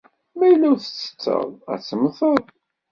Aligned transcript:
Ma 0.37 0.45
yella 0.47 0.67
ur 0.73 0.77
tettetteḍ, 0.79 1.47
ad 1.73 1.81
temmteḍ. 1.87 2.43